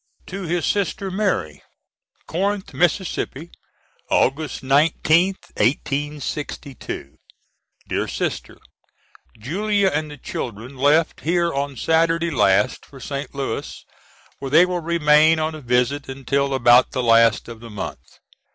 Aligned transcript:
To 0.25 0.45
his 0.45 0.65
sister 0.65 1.11
Mary.] 1.11 1.61
Corinth, 2.25 2.73
Mississippi, 2.73 3.51
August 4.09 4.63
19th, 4.63 5.51
1862. 5.57 7.17
DEAR 7.87 8.07
SISTER: 8.07 8.57
Julia 9.37 9.89
and 9.89 10.09
the 10.09 10.17
children 10.17 10.75
left 10.75 11.19
here 11.19 11.53
on 11.53 11.75
Saturday 11.77 12.31
last 12.31 12.83
for 12.83 12.99
St. 12.99 13.35
Louis 13.35 13.85
where 14.39 14.49
they 14.49 14.65
will 14.65 14.79
remain 14.81 15.37
on 15.37 15.53
a 15.53 15.61
visit 15.61 16.09
until 16.09 16.55
about 16.55 16.93
the 16.93 17.03
last 17.03 17.47
of 17.47 17.59
the 17.59 17.69
month. 17.69 17.99